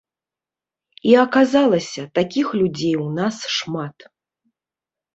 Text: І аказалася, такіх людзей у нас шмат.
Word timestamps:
І 1.09 1.13
аказалася, 1.25 2.01
такіх 2.21 2.47
людзей 2.63 2.95
у 3.07 3.09
нас 3.21 3.35
шмат. 3.61 3.97